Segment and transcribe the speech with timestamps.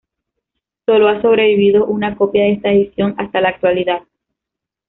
[0.87, 4.01] Solo ha sobrevivido una copia de esta edición hasta la actualidad.